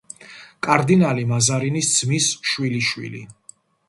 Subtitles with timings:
[0.67, 3.23] კარდინალი მაზარინის ძმის შვილიშვილი.